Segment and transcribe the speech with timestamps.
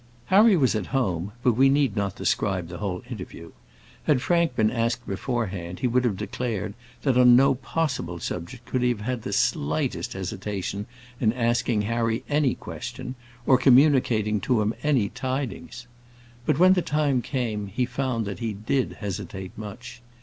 [0.33, 3.51] Harry was at home; but we need not describe the whole interview.
[4.05, 8.81] Had Frank been asked beforehand, he would have declared, that on no possible subject could
[8.81, 10.87] he have had the slightest hesitation
[11.19, 13.13] in asking Harry any question,
[13.45, 15.85] or communicating to him any tidings.
[16.47, 20.01] But when the time came, he found that he did hesitate much.